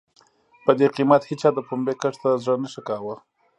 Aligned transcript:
په 0.63 0.71
دې 0.79 0.87
قېمت 0.95 1.21
هېچا 1.29 1.49
د 1.53 1.59
پنبې 1.67 1.93
کښت 2.01 2.19
ته 2.23 2.29
زړه 2.43 2.55
نه 2.63 2.67
ښه 2.73 2.81
کاوه. 2.87 3.15